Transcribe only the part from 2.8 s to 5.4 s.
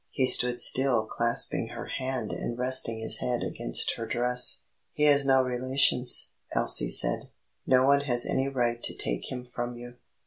his head against her dress. "He has